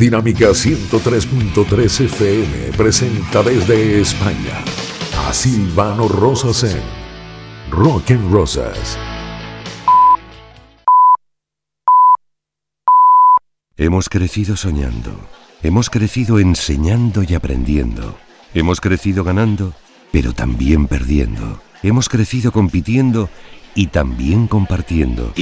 [0.00, 4.64] Dinámica 103.3 FM presenta desde España
[5.28, 6.80] a Silvano Rosas en
[7.70, 8.98] Rock Rosas.
[13.76, 15.12] Hemos crecido soñando,
[15.62, 18.16] hemos crecido enseñando y aprendiendo,
[18.54, 19.74] hemos crecido ganando,
[20.12, 23.28] pero también perdiendo, hemos crecido compitiendo
[23.74, 25.34] y también compartiendo.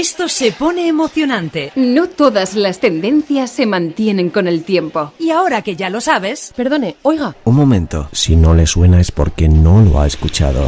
[0.00, 1.72] Esto se pone emocionante.
[1.76, 5.12] No todas las tendencias se mantienen con el tiempo.
[5.18, 6.54] Y ahora que ya lo sabes...
[6.56, 7.36] Perdone, oiga.
[7.44, 10.66] Un momento, si no le suena es porque no lo ha escuchado.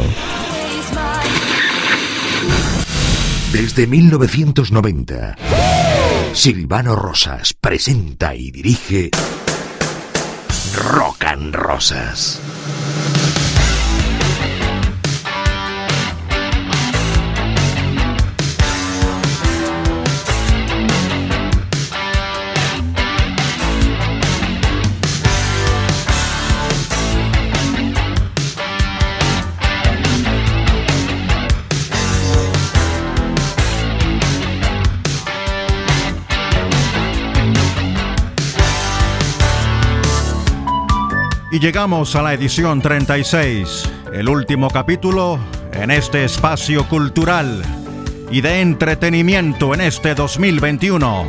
[3.51, 5.35] Desde 1990,
[6.33, 9.09] Silvano Rosas presenta y dirige
[10.75, 12.39] Rock and Rosas.
[41.53, 45.37] Y llegamos a la edición 36, el último capítulo
[45.71, 47.61] en este espacio cultural
[48.31, 51.27] y de entretenimiento en este 2021.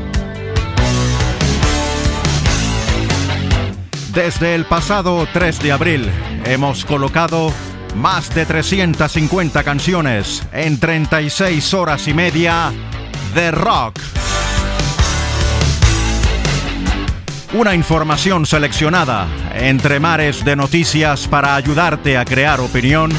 [4.14, 6.10] Desde el pasado 3 de abril
[6.46, 7.52] hemos colocado
[7.94, 12.72] más de 350 canciones en 36 horas y media
[13.34, 14.00] de rock.
[17.54, 23.12] Una información seleccionada entre mares de noticias para ayudarte a crear opinión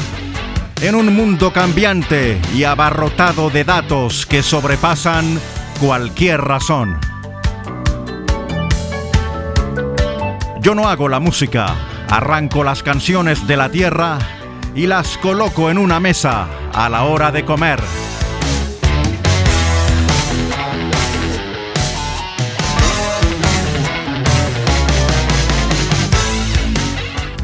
[0.82, 5.40] en un mundo cambiante y abarrotado de datos que sobrepasan
[5.80, 7.00] cualquier razón.
[10.60, 11.74] Yo no hago la música,
[12.10, 14.18] arranco las canciones de la tierra
[14.74, 17.80] y las coloco en una mesa a la hora de comer.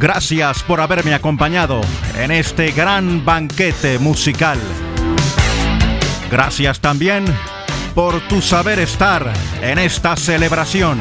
[0.03, 1.81] Gracias por haberme acompañado
[2.19, 4.59] en este gran banquete musical.
[6.29, 7.25] Gracias también
[7.95, 9.33] por tu saber estar
[9.63, 10.99] en esta celebración.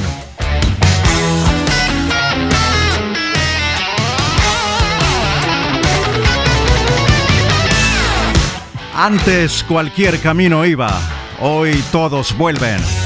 [8.96, 10.92] Antes cualquier camino iba,
[11.40, 13.01] hoy todos vuelven.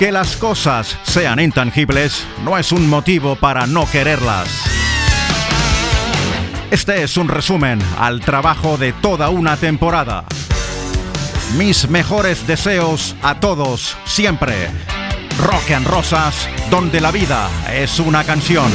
[0.00, 4.48] Que las cosas sean intangibles no es un motivo para no quererlas.
[6.70, 10.24] Este es un resumen al trabajo de toda una temporada.
[11.58, 14.70] Mis mejores deseos a todos siempre.
[15.38, 18.72] Rock and Rosas, donde la vida es una canción.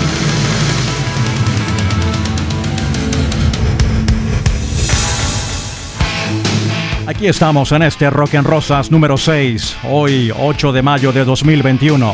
[7.16, 12.14] Aquí estamos en este Rock en Rosas número 6, hoy 8 de mayo de 2021.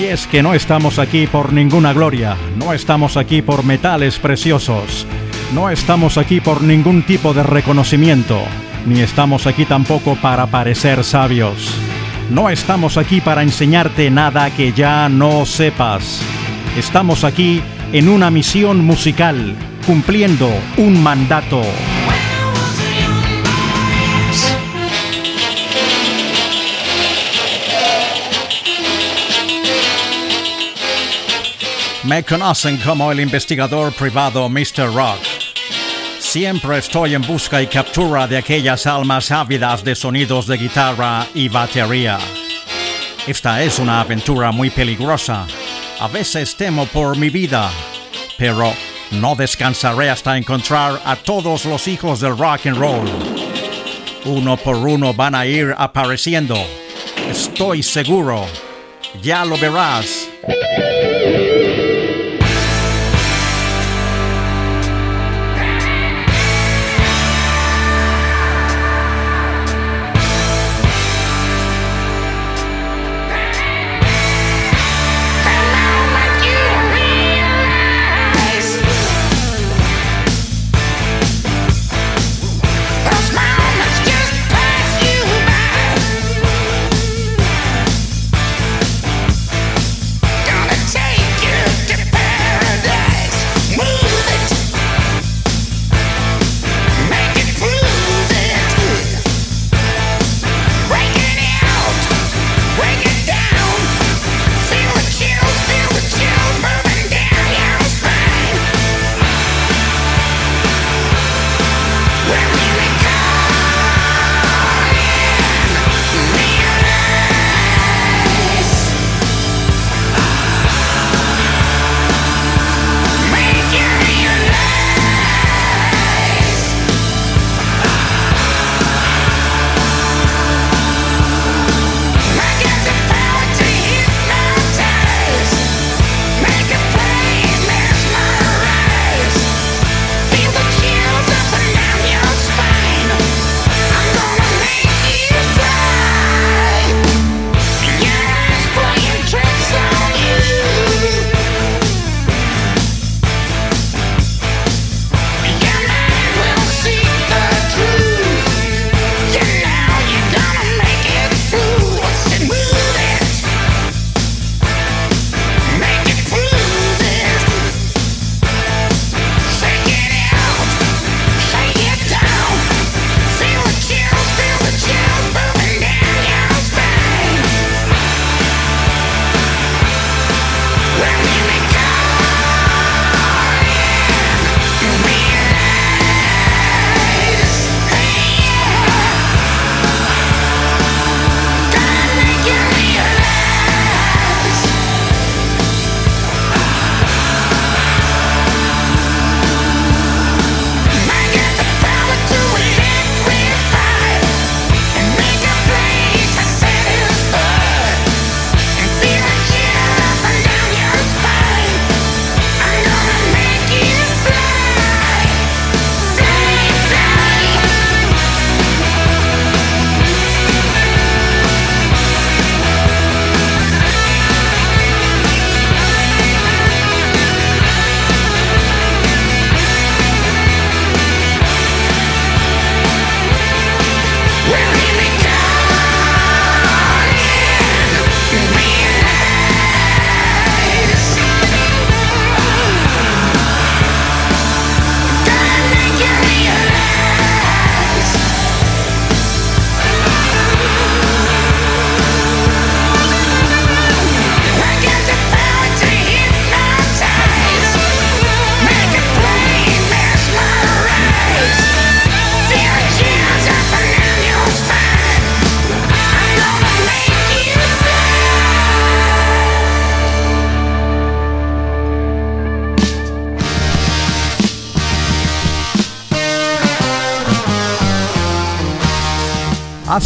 [0.00, 5.06] Y es que no estamos aquí por ninguna gloria, no estamos aquí por metales preciosos,
[5.54, 8.40] no estamos aquí por ningún tipo de reconocimiento,
[8.84, 11.72] ni estamos aquí tampoco para parecer sabios.
[12.28, 16.20] No estamos aquí para enseñarte nada que ya no sepas.
[16.76, 19.54] Estamos aquí en una misión musical,
[19.86, 21.62] cumpliendo un mandato.
[32.06, 34.94] Me conocen como el investigador privado Mr.
[34.94, 35.18] Rock.
[36.20, 41.48] Siempre estoy en busca y captura de aquellas almas ávidas de sonidos de guitarra y
[41.48, 42.18] batería.
[43.26, 45.48] Esta es una aventura muy peligrosa.
[45.98, 47.72] A veces temo por mi vida,
[48.38, 48.72] pero
[49.10, 53.10] no descansaré hasta encontrar a todos los hijos del rock and roll.
[54.26, 56.56] Uno por uno van a ir apareciendo.
[57.28, 58.46] Estoy seguro.
[59.20, 60.25] Ya lo verás.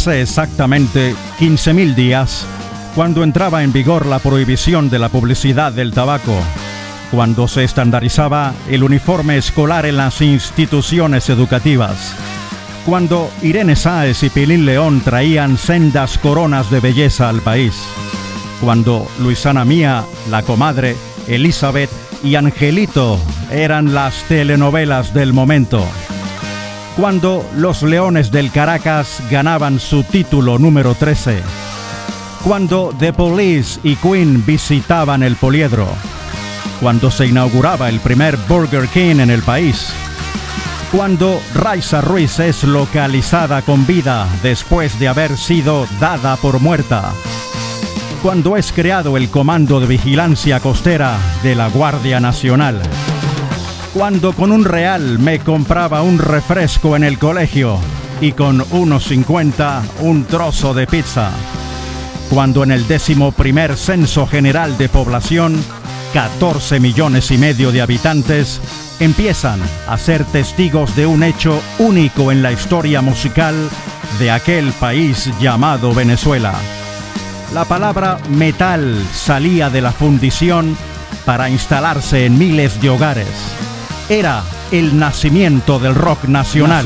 [0.01, 2.47] Hace exactamente 15.000 días,
[2.95, 6.35] cuando entraba en vigor la prohibición de la publicidad del tabaco,
[7.11, 12.15] cuando se estandarizaba el uniforme escolar en las instituciones educativas,
[12.83, 17.75] cuando Irene Sáez y Pilín León traían sendas coronas de belleza al país,
[18.59, 20.95] cuando Luisana Mía, la comadre,
[21.27, 21.91] Elizabeth
[22.23, 23.19] y Angelito
[23.51, 25.85] eran las telenovelas del momento.
[26.97, 31.41] Cuando los Leones del Caracas ganaban su título número 13.
[32.43, 35.87] Cuando The Police y Queen visitaban el poliedro.
[36.79, 39.93] Cuando se inauguraba el primer Burger King en el país.
[40.91, 47.13] Cuando Raisa Ruiz es localizada con vida después de haber sido dada por muerta
[48.21, 52.79] cuando es creado el Comando de Vigilancia Costera de la Guardia Nacional.
[53.93, 57.77] Cuando con un real me compraba un refresco en el colegio
[58.21, 61.31] y con unos 50 un trozo de pizza.
[62.29, 65.61] Cuando en el décimo primer censo general de población,
[66.13, 68.61] 14 millones y medio de habitantes
[68.99, 73.55] empiezan a ser testigos de un hecho único en la historia musical
[74.19, 76.53] de aquel país llamado Venezuela
[77.53, 80.77] la palabra metal salía de la fundición
[81.25, 83.27] para instalarse en miles de hogares.
[84.09, 86.85] Era el nacimiento del rock nacional.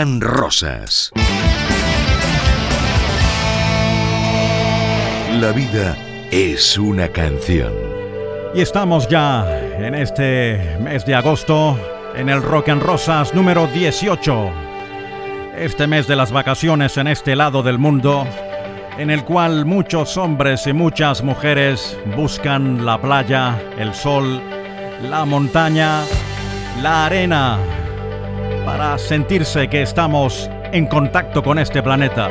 [0.00, 1.12] Rosas.
[5.38, 5.94] La vida
[6.30, 7.70] es una canción.
[8.54, 9.44] Y estamos ya
[9.78, 11.78] en este mes de agosto
[12.16, 14.50] en el Rock and Rosas número 18.
[15.58, 18.26] Este mes de las vacaciones en este lado del mundo,
[18.96, 24.40] en el cual muchos hombres y muchas mujeres buscan la playa, el sol,
[25.10, 26.04] la montaña,
[26.80, 27.58] la arena,
[28.64, 32.30] para sentirse que estamos en contacto con este planeta,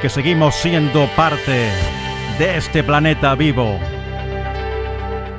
[0.00, 1.68] que seguimos siendo parte
[2.38, 3.78] de este planeta vivo.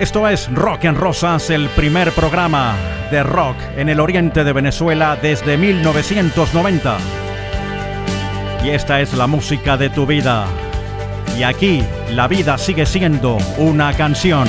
[0.00, 2.74] Esto es Rock en Rosas, el primer programa
[3.12, 6.98] de rock en el oriente de Venezuela desde 1990.
[8.64, 10.46] Y esta es la música de tu vida.
[11.38, 14.48] Y aquí la vida sigue siendo una canción.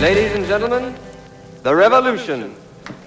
[0.00, 0.92] Ladies and gentlemen,
[1.62, 2.63] The Revolution.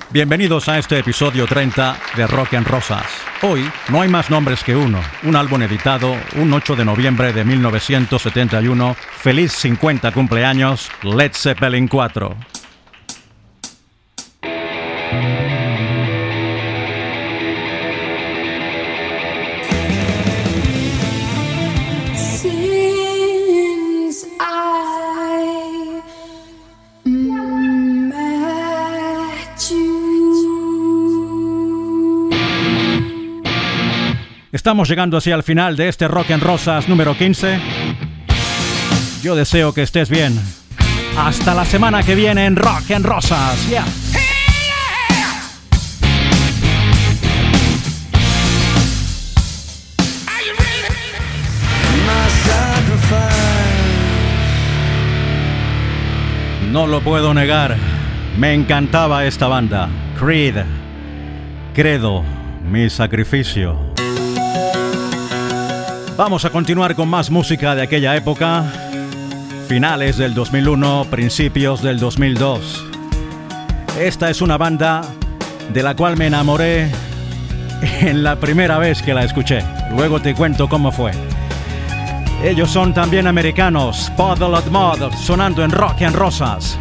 [0.09, 3.05] Bienvenidos a este episodio 30 de Rock en Rosas.
[3.41, 7.43] Hoy no hay más nombres que uno, un álbum editado un 8 de noviembre de
[7.43, 8.95] 1971.
[9.17, 12.37] Feliz 50 cumpleaños, Led Zeppelin 4.
[34.57, 37.59] Estamos llegando así al final de este Rock en Rosas número 15.
[39.21, 40.33] Yo deseo que estés bien.
[41.15, 43.69] Hasta la semana que viene en Rock en Rosas.
[43.69, 43.85] Yeah.
[56.71, 57.77] No lo puedo negar.
[58.39, 59.87] Me encantaba esta banda.
[60.17, 60.55] Creed.
[61.75, 62.23] Credo.
[62.67, 63.86] Mi sacrificio.
[66.17, 68.65] Vamos a continuar con más música de aquella época.
[69.67, 72.85] Finales del 2001, principios del 2002.
[73.99, 75.03] Esta es una banda
[75.71, 76.89] de la cual me enamoré
[78.01, 79.59] en la primera vez que la escuché.
[79.91, 81.11] Luego te cuento cómo fue.
[82.43, 86.79] Ellos son también americanos, Puddle of sonando en Rock and Rosas.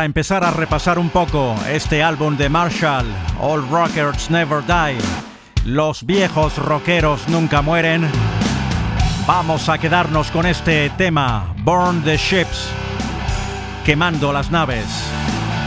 [0.00, 3.04] Para empezar a repasar un poco este álbum de Marshall,
[3.38, 4.96] All Rockers Never Die,
[5.66, 8.08] los viejos rockeros nunca mueren,
[9.26, 12.70] vamos a quedarnos con este tema, Burn the Ships,
[13.84, 14.86] quemando las naves.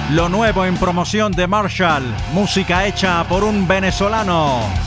[0.10, 4.83] Lo nuevo en promoción de Marshall, música hecha por un venezolano.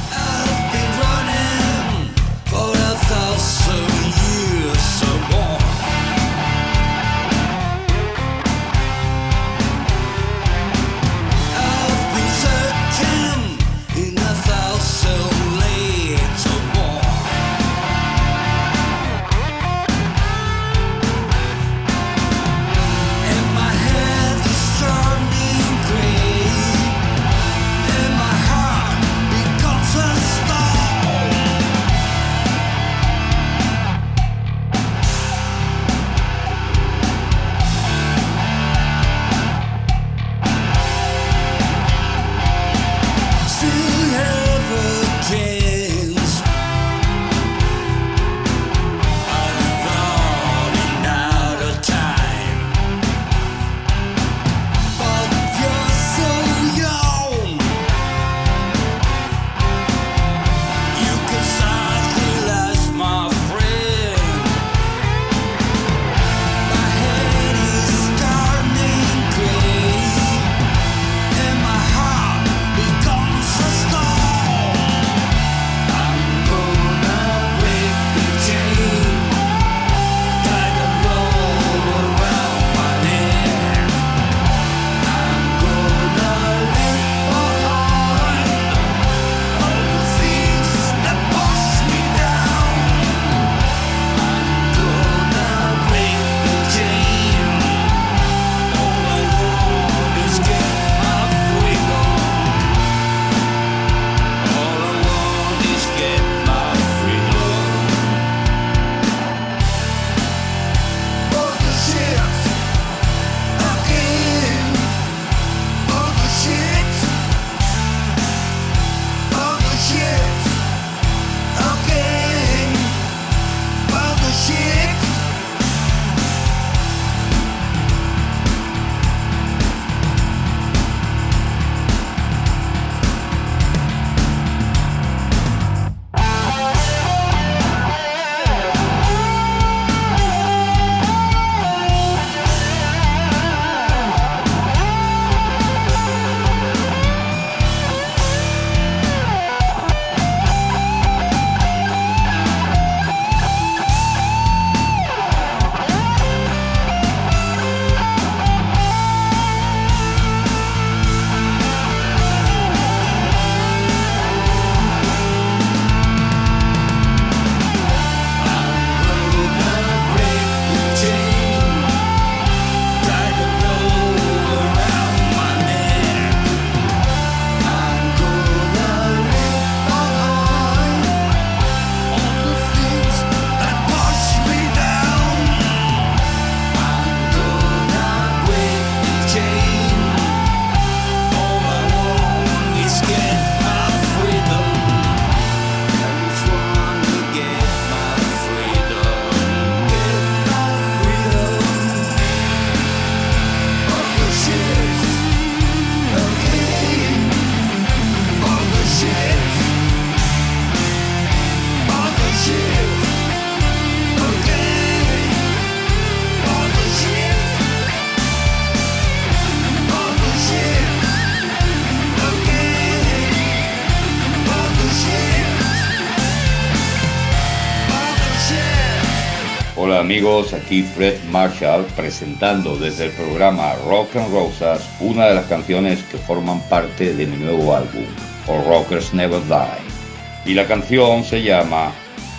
[230.66, 236.18] Aquí Fred Marshall presentando desde el programa Rock and Rosas una de las canciones que
[236.18, 238.04] forman parte de mi nuevo álbum,
[238.48, 240.50] All Rockers Never Die.
[240.50, 241.92] Y la canción se llama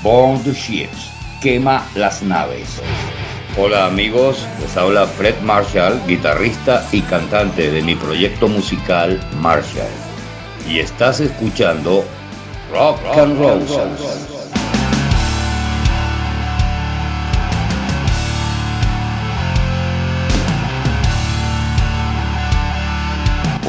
[0.03, 1.09] Born the Ships,
[1.41, 2.81] Quema las Naves.
[3.57, 9.87] Hola amigos, les habla Fred Marshall, guitarrista y cantante de mi proyecto musical Marshall.
[10.69, 12.03] Y estás escuchando
[12.73, 14.36] Rock, and Rosas.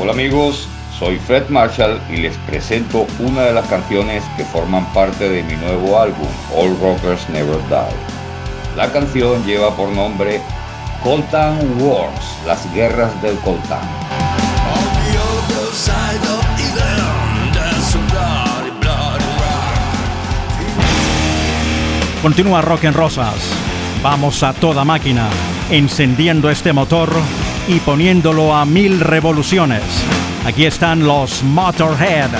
[0.00, 5.28] Hola amigos, Soy Fred Marshall y les presento una de las canciones que forman parte
[5.28, 8.76] de mi nuevo álbum, All Rockers Never Die.
[8.76, 10.40] La canción lleva por nombre
[11.02, 13.80] Coltan Wars, las guerras del Coltan.
[22.22, 23.34] Continúa Rock en Rosas.
[24.00, 25.28] Vamos a toda máquina,
[25.70, 27.10] encendiendo este motor
[27.68, 29.82] y poniéndolo a mil revoluciones.
[30.46, 32.30] Aquí están los Motorhead.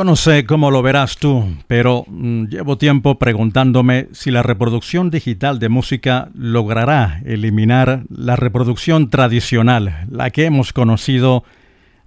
[0.00, 5.10] Yo no sé cómo lo verás tú, pero mm, llevo tiempo preguntándome si la reproducción
[5.10, 11.44] digital de música logrará eliminar la reproducción tradicional, la que hemos conocido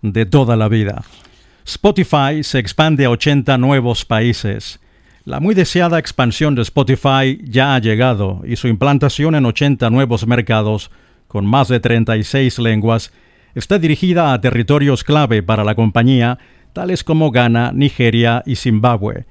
[0.01, 1.03] de toda la vida.
[1.67, 4.79] Spotify se expande a 80 nuevos países.
[5.23, 10.25] La muy deseada expansión de Spotify ya ha llegado y su implantación en 80 nuevos
[10.25, 10.89] mercados
[11.27, 13.13] con más de 36 lenguas,
[13.53, 16.39] está dirigida a territorios clave para la compañía,
[16.73, 19.25] tales como Ghana, Nigeria y Zimbabue.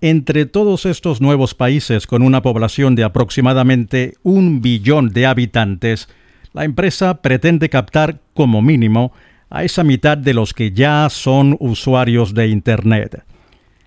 [0.00, 6.08] Entre todos estos nuevos países con una población de aproximadamente un billón de habitantes,
[6.52, 9.12] la empresa pretende captar como mínimo
[9.50, 13.24] a esa mitad de los que ya son usuarios de Internet.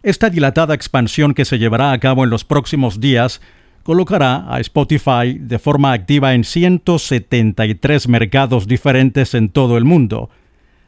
[0.04, 3.42] Esta dilatada expansión que se llevará a cabo en los próximos días
[3.84, 10.30] colocará a Spotify de forma activa en 173 mercados diferentes en todo el mundo.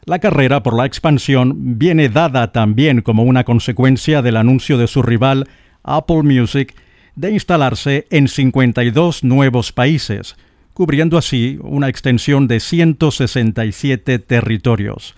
[0.06, 5.02] La carrera por la expansión viene dada también como una consecuencia del anuncio de su
[5.02, 5.48] rival
[5.82, 6.76] Apple Music
[7.16, 10.36] de instalarse en 52 nuevos países,
[10.74, 15.16] cubriendo así una extensión de 167 territorios.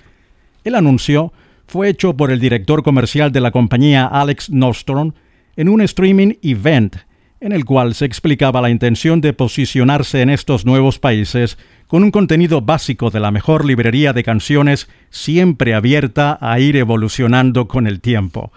[0.63, 1.33] El anuncio
[1.65, 5.13] fue hecho por el director comercial de la compañía Alex Nostrom
[5.55, 6.97] en un streaming event
[7.39, 12.11] en el cual se explicaba la intención de posicionarse en estos nuevos países con un
[12.11, 18.01] contenido básico de la mejor librería de canciones siempre abierta a ir evolucionando con el
[18.01, 18.51] tiempo.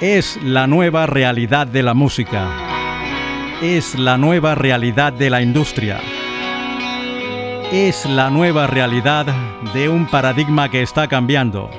[0.00, 2.48] Es la nueva realidad de la música.
[3.62, 5.98] Es la nueva realidad de la industria.
[7.72, 9.26] Es la nueva realidad
[9.72, 11.70] de un paradigma que está cambiando.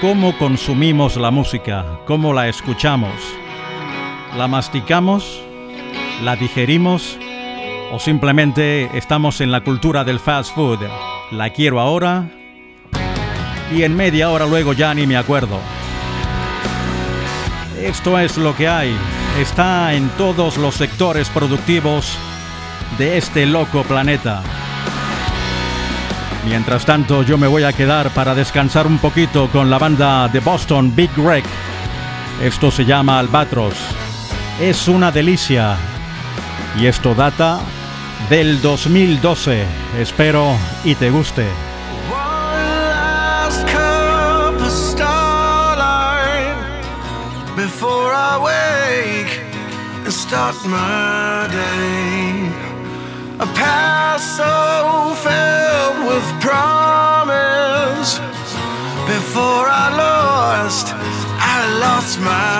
[0.00, 1.84] ¿Cómo consumimos la música?
[2.06, 3.12] ¿Cómo la escuchamos?
[4.36, 5.42] ¿La masticamos?
[6.22, 7.18] ¿La digerimos?
[7.90, 10.80] ¿O simplemente estamos en la cultura del fast food?
[11.30, 12.28] La quiero ahora
[13.74, 15.58] y en media hora luego ya ni me acuerdo.
[17.80, 18.94] Esto es lo que hay.
[19.38, 22.12] Está en todos los sectores productivos
[22.98, 24.42] de este loco planeta.
[26.44, 30.40] Mientras tanto, yo me voy a quedar para descansar un poquito con la banda de
[30.40, 31.44] Boston Big Wreck.
[32.42, 33.74] Esto se llama Albatros.
[34.60, 35.76] Es una delicia.
[36.78, 37.60] Y esto data
[38.30, 39.64] del 2012.
[39.98, 41.46] Espero y te guste.
[50.28, 52.52] start my day.
[53.40, 58.10] A past so filled with promise.
[59.14, 60.86] Before I lost,
[61.54, 62.57] I lost my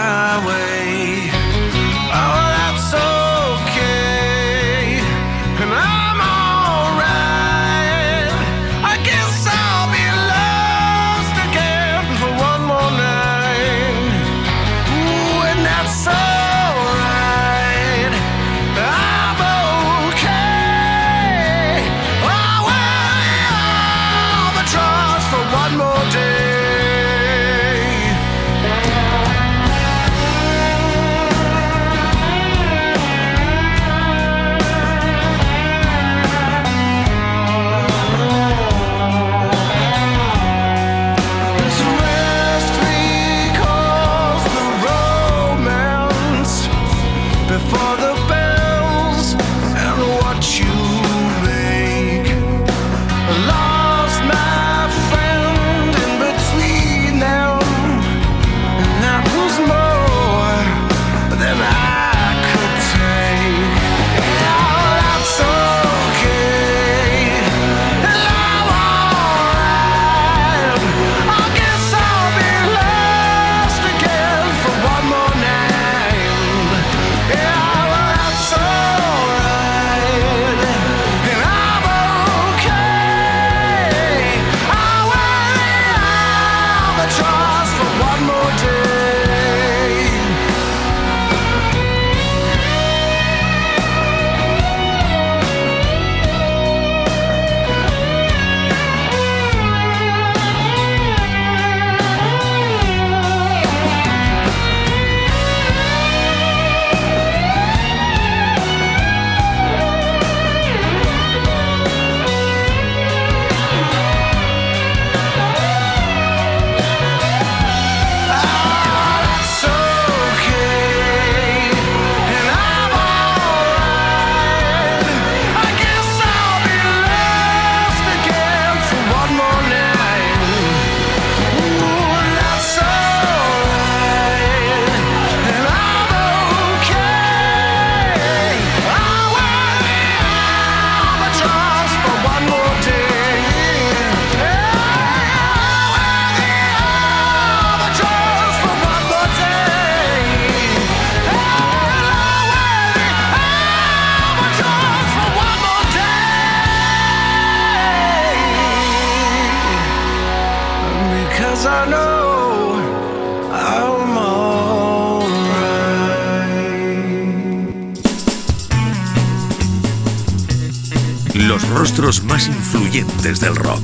[173.36, 173.82] del rock.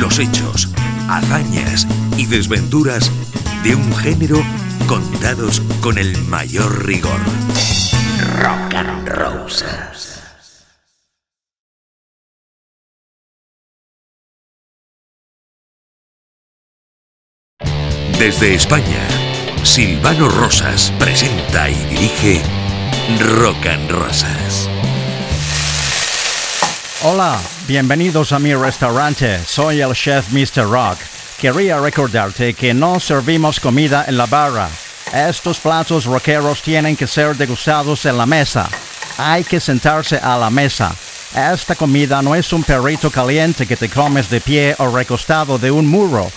[0.00, 0.68] Los hechos,
[1.08, 3.12] hazañas y desventuras
[3.62, 4.42] de un género
[4.88, 7.20] contados con el mayor rigor.
[8.40, 10.20] Rock and Roses.
[18.18, 19.06] Desde España,
[19.62, 22.42] Silvano Rosas presenta y dirige
[23.20, 24.77] Rock and Rosas.
[27.04, 29.38] Hola, bienvenidos a mi restaurante.
[29.46, 30.68] Soy el chef Mr.
[30.68, 30.98] Rock.
[31.40, 34.68] Quería recordarte que no servimos comida en la barra.
[35.14, 38.68] Estos platos rockeros tienen que ser degustados en la mesa.
[39.16, 40.92] Hay que sentarse a la mesa.
[41.36, 45.70] Esta comida no es un perrito caliente que te comes de pie o recostado de
[45.70, 46.28] un muro.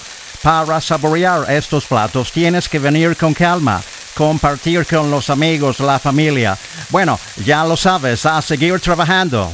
[0.43, 3.81] Para saborear estos platos tienes que venir con calma,
[4.15, 6.55] compartir con los amigos, la familia.
[6.89, 9.51] Bueno, ya lo sabes, a seguir trabajando.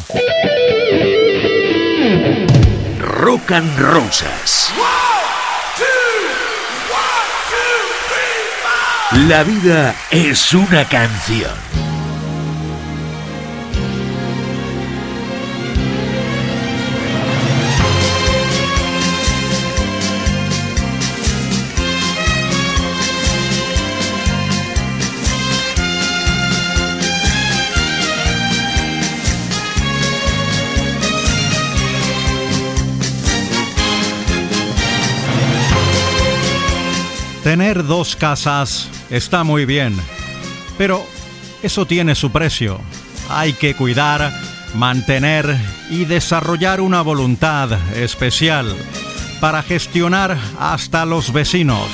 [3.00, 4.72] Rock and Rosas.
[9.28, 11.67] La vida es una canción.
[37.48, 39.96] Tener dos casas está muy bien,
[40.78, 41.08] pero
[41.64, 42.78] eso tiene su precio.
[43.30, 44.34] Hay que cuidar,
[44.74, 45.58] mantener
[45.90, 48.76] y desarrollar una voluntad especial
[49.40, 51.88] para gestionar hasta los vecinos.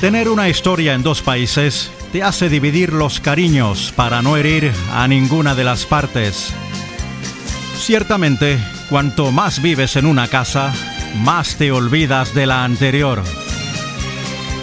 [0.00, 5.06] Tener una historia en dos países te hace dividir los cariños para no herir a
[5.06, 6.52] ninguna de las partes.
[7.78, 8.58] Ciertamente,
[8.90, 10.74] cuanto más vives en una casa,
[11.14, 13.22] más te olvidas de la anterior.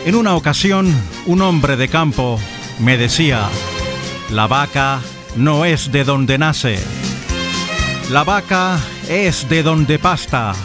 [0.05, 0.93] En una ocasión,
[1.27, 2.37] un hombre de campo
[2.79, 3.47] me decía,
[4.31, 4.99] la vaca
[5.37, 6.77] no es de donde nace,
[8.11, 10.55] la vaca es de donde pasta.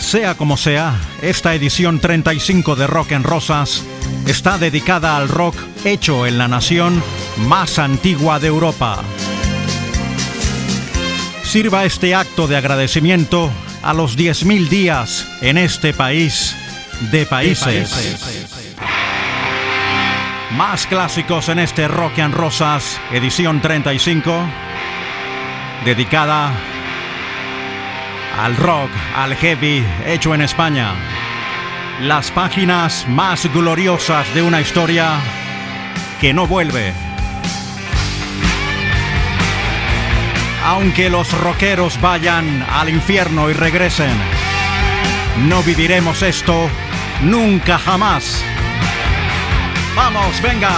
[0.00, 3.84] Sea como sea, esta edición 35 de Rock en Rosas
[4.26, 7.02] está dedicada al rock hecho en la nación
[7.36, 9.02] más antigua de Europa.
[11.42, 13.50] Sirva este acto de agradecimiento
[13.86, 16.56] a los 10.000 días en este país
[17.12, 18.26] de países.
[20.56, 24.44] Más clásicos en este Rock and Rosas, edición 35,
[25.84, 26.50] dedicada
[28.40, 30.92] al rock, al heavy, hecho en España.
[32.00, 35.12] Las páginas más gloriosas de una historia
[36.20, 37.05] que no vuelve.
[40.66, 44.10] Aunque los rockeros vayan al infierno y regresen,
[45.48, 46.68] no viviremos esto
[47.22, 48.42] nunca jamás.
[49.94, 50.72] Vamos, venga,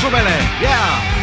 [0.00, 0.30] súbele,
[0.60, 1.13] yeah.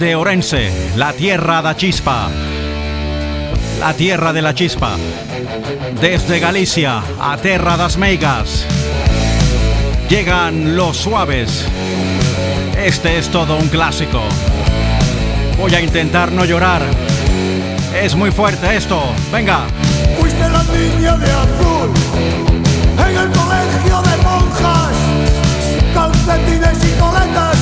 [0.00, 2.30] Desde Orense, la tierra da chispa.
[3.78, 4.96] La tierra de la chispa.
[6.00, 8.64] Desde Galicia a Terra das Meigas.
[10.08, 11.66] Llegan los suaves.
[12.78, 14.22] Este es todo un clásico.
[15.58, 16.80] Voy a intentar no llorar.
[17.94, 19.02] Es muy fuerte esto.
[19.30, 19.66] Venga.
[20.18, 21.90] Fuiste la niña de azul
[22.96, 24.94] en el colegio de monjas,
[25.92, 27.59] calcetines y coletas,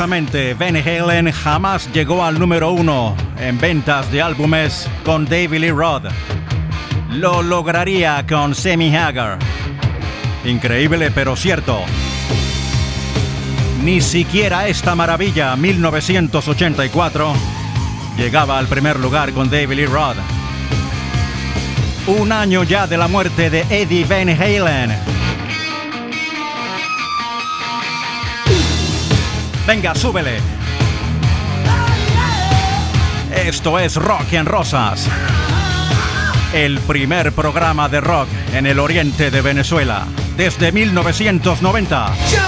[0.00, 5.70] curiosamente, Van Halen jamás llegó al número uno en ventas de álbumes con David Lee
[5.70, 6.06] Roth.
[7.10, 9.38] Lo lograría con Sammy Hagar.
[10.46, 11.80] Increíble pero cierto.
[13.84, 17.34] Ni siquiera esta maravilla, 1984,
[18.16, 20.16] llegaba al primer lugar con David Lee Roth.
[22.06, 25.09] Un año ya de la muerte de Eddie Van Halen.
[29.70, 30.40] Venga, súbele.
[33.32, 35.06] Esto es Rock en Rosas.
[36.52, 42.39] El primer programa de rock en el oriente de Venezuela desde 1990.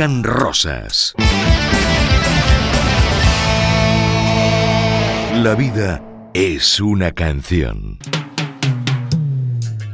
[0.00, 1.14] Rosas.
[5.34, 7.98] La vida es una canción.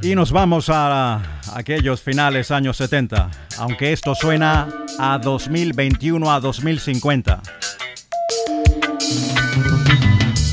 [0.02, 4.68] Y nos vamos a aquellos finales años 70, aunque esto suena
[5.00, 7.42] a 2021 a 2050.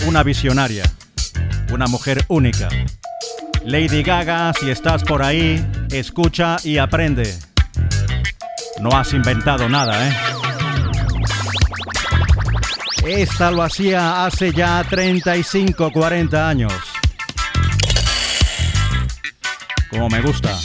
[0.08, 0.86] Una visionaria,
[1.72, 2.70] una mujer única.
[3.64, 7.53] Lady Gaga, si estás por ahí, escucha y aprende.
[8.80, 10.13] No has inventado nada, ¿eh?
[13.05, 16.74] Esta lo hacía hace ya 35, 40 años.
[19.89, 20.57] Como me gusta.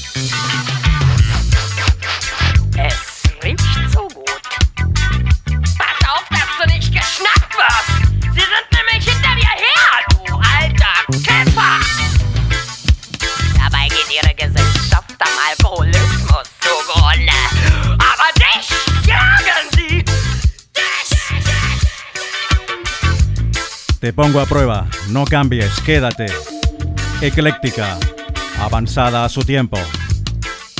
[24.09, 26.33] Te pongo a prueba, no cambies, quédate.
[27.21, 27.99] Ecléctica,
[28.59, 29.77] avanzada a su tiempo.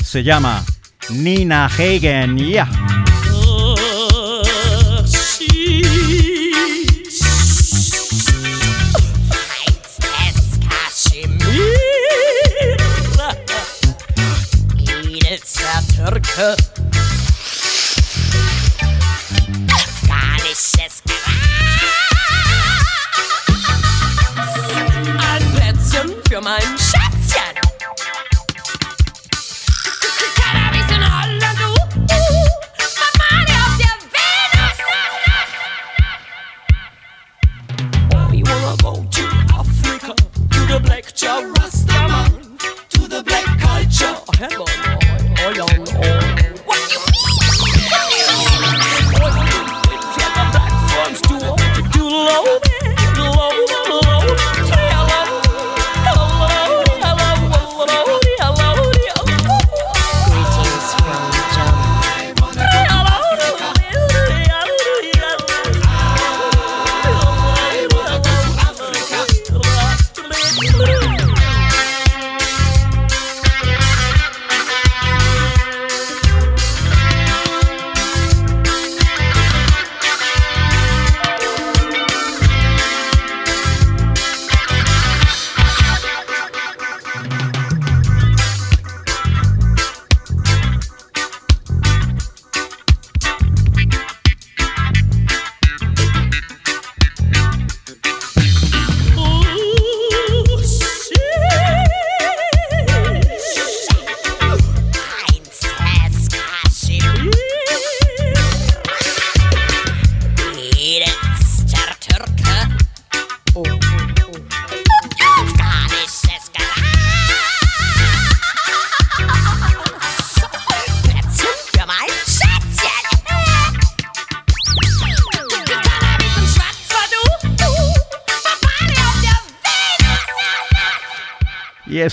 [0.03, 0.65] Se llama
[1.11, 2.39] Nina Hagen.
[2.39, 2.71] Yeah.
[15.95, 16.78] Türke
[26.39, 26.78] your mind.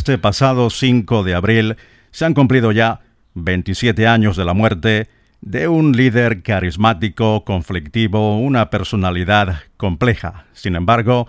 [0.05, 1.77] Este pasado 5 de abril
[2.11, 2.99] se han cumplido ya
[3.33, 5.07] 27 años de la muerte
[5.41, 10.45] de un líder carismático, conflictivo, una personalidad compleja.
[10.53, 11.27] Sin embargo,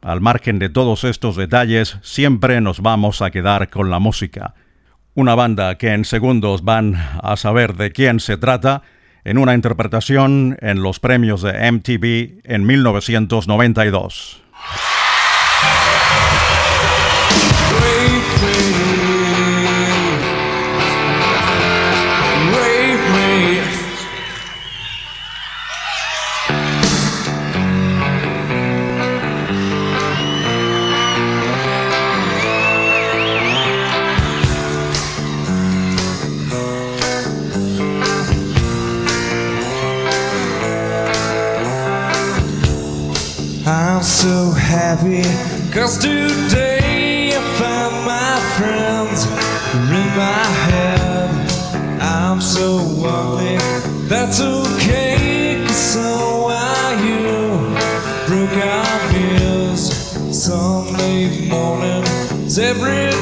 [0.00, 4.54] al margen de todos estos detalles, siempre nos vamos a quedar con la música.
[5.12, 8.80] Una banda que en segundos van a saber de quién se trata
[9.24, 14.42] en una interpretación en los premios de MTV en 1992.
[44.86, 45.22] Happy
[45.74, 49.18] Cause today I found my friends
[49.74, 51.30] in my head.
[52.00, 53.58] I'm so lonely.
[54.08, 57.26] That's okay Cause so are you.
[58.28, 59.82] Broke our bills,
[60.30, 62.58] Sunday mornings.
[62.58, 63.15] Every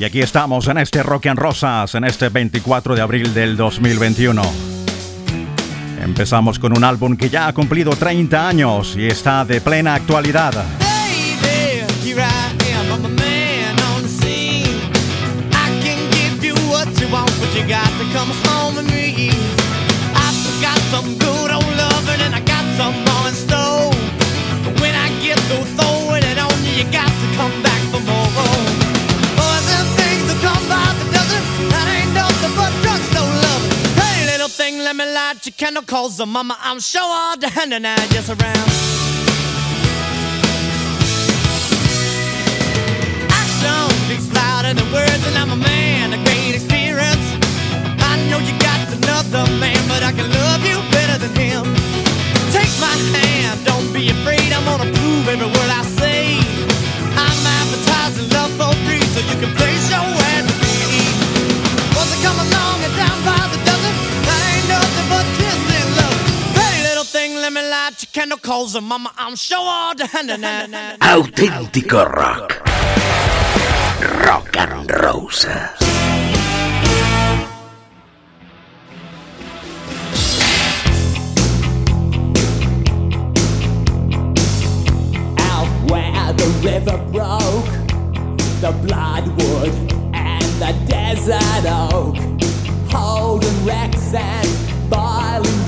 [0.00, 4.40] Y aquí estamos en este Rock and Rosas, en este 24 de abril del 2021.
[6.02, 10.54] Empezamos con un álbum que ya ha cumplido 30 años y está de plena actualidad.
[10.54, 11.84] Baby,
[34.90, 37.94] let me light your candle, cause the mama, I'm sure all the hand and I
[38.08, 38.70] just around.
[43.30, 47.22] action speaks louder than words, and I'm a man of great experience.
[48.02, 51.62] I know you got another man, but I can love you better than him.
[52.50, 54.50] Take my hand, don't be afraid.
[54.50, 56.34] I'm gonna prove every word I say.
[57.14, 59.69] I'm advertising love for free, so you can place
[67.90, 72.60] got your chemicals, and mama, I'm sure all the hand Auténtico rock.
[74.24, 75.50] Rock and Roses.
[85.38, 87.72] Out where the river broke,
[88.60, 89.74] the bloodwood
[90.14, 92.16] and the desert oak,
[92.92, 95.59] holding wrecks and boiling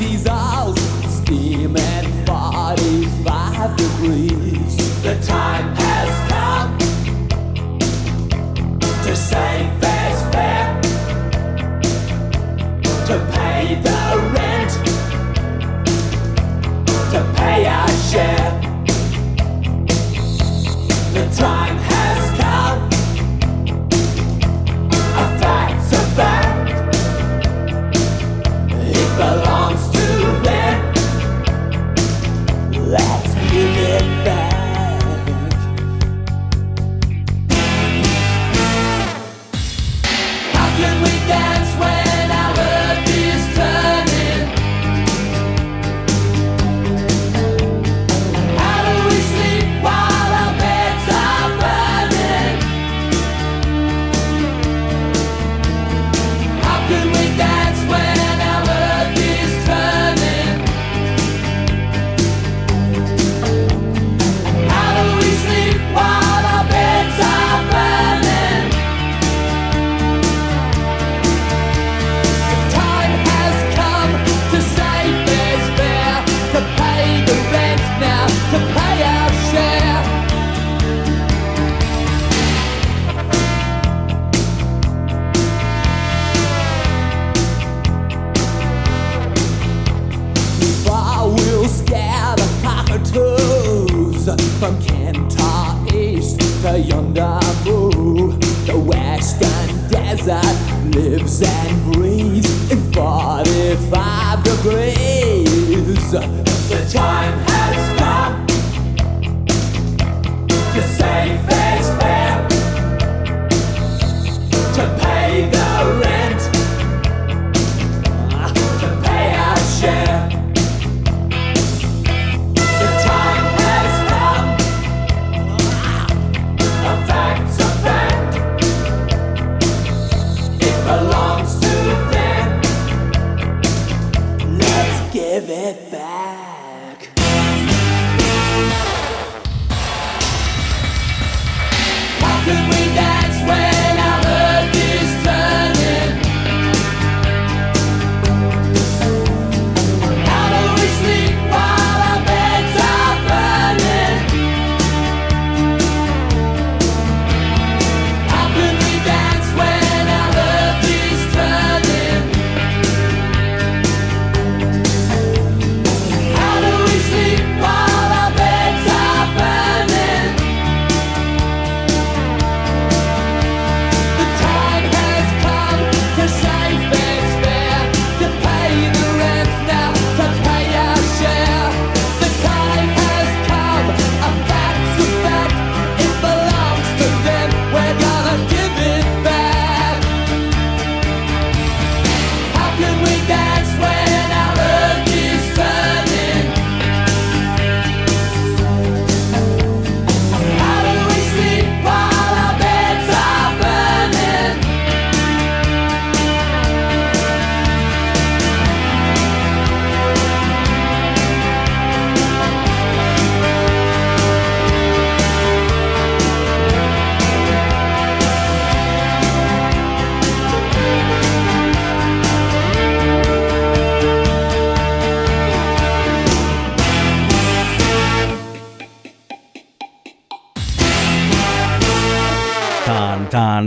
[5.03, 6.79] The time has come
[9.03, 9.17] to
[13.07, 14.01] to pay the
[14.35, 14.73] rent,
[17.13, 18.51] to pay our share.
[21.15, 21.92] The time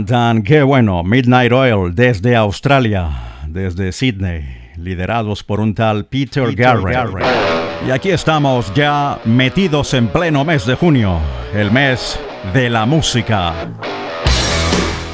[0.06, 1.02] Tan, tan, tan, qué bueno.
[1.02, 3.08] Midnight Oil desde Australia,
[3.46, 4.44] desde Sydney,
[4.76, 7.08] liderados por un tal Peter, Garrett.
[7.86, 11.18] Y aquí estamos ya metidos en pleno mes de junio,
[11.54, 12.18] el mes
[12.52, 13.54] de la música.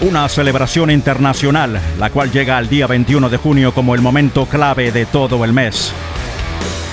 [0.02, 4.90] Una celebración internacional, la cual llega al día 21 de junio como el momento clave
[4.92, 5.92] de todo el mes.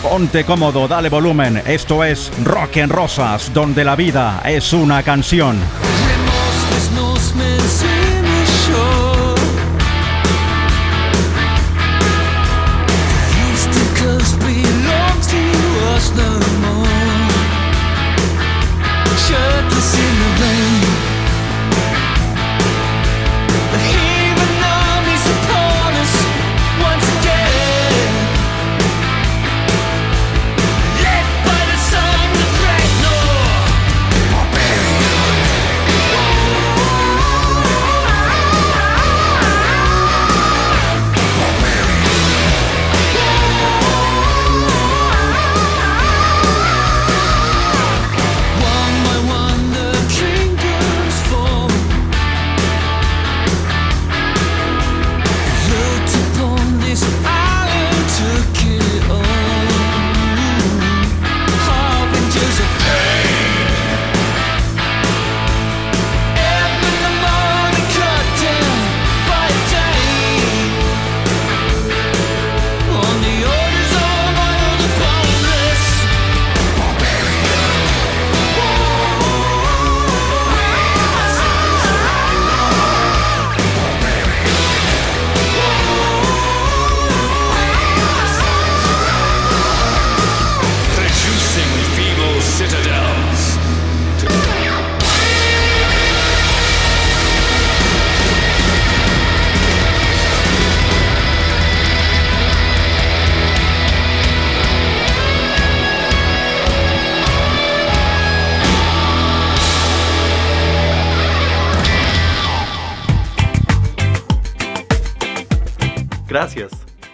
[0.03, 1.61] Ponte cómodo, dale volumen.
[1.65, 5.57] Esto es Rock en Rosas, donde la vida es una canción.
[7.31, 7.98] Christmas.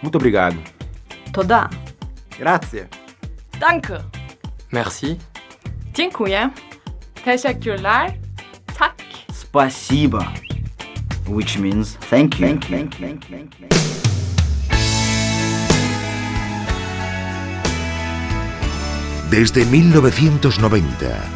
[0.06, 0.56] Muito obrigado.
[1.32, 1.68] Toda.
[2.38, 2.86] Grazie.
[3.58, 3.98] Danke.
[4.72, 5.16] Merci.
[5.94, 6.50] Dziękuję.
[7.24, 8.12] Teşekkürler.
[8.78, 8.94] Tak.
[9.32, 10.24] Спасибо.
[11.26, 12.48] Which means thank you.
[12.48, 12.78] Thank you.
[12.78, 13.18] Thank you.
[13.30, 13.68] Thank you.
[19.30, 21.35] Desde 1990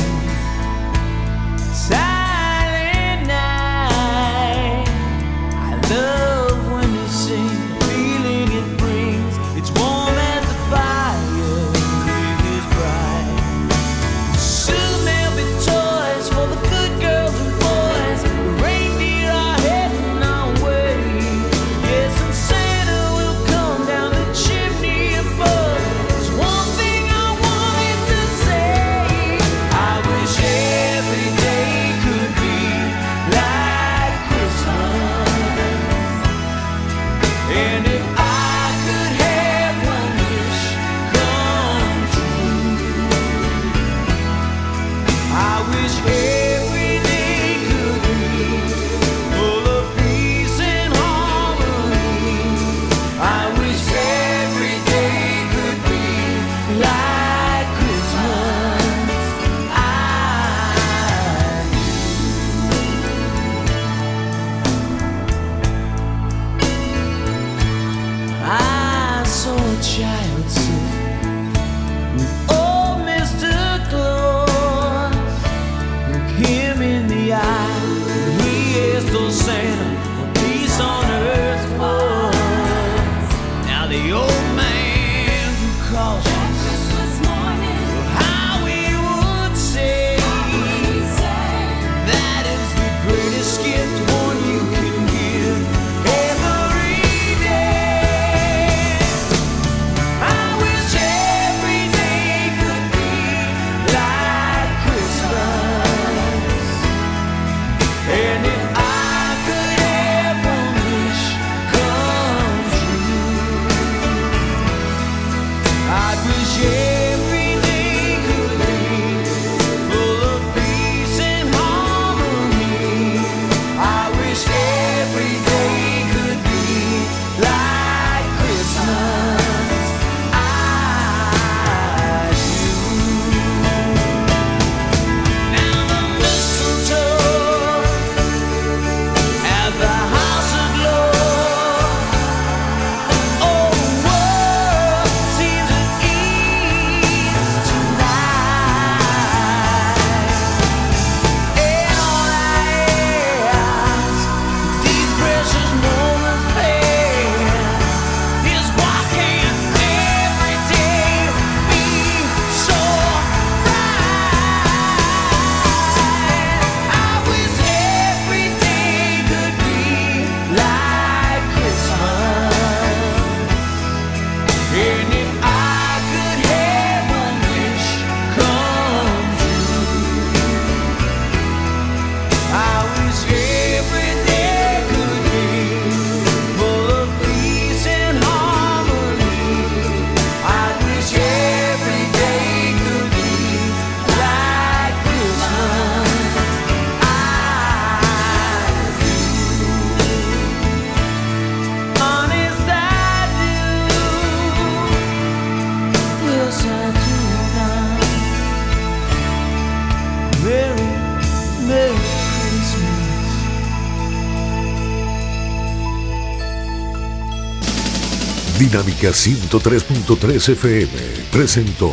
[219.01, 220.91] Mágica 103.3 FM
[221.31, 221.91] presentó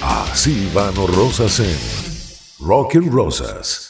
[0.00, 1.76] a Silvano Rosas en
[2.66, 3.89] Rock and Rosas.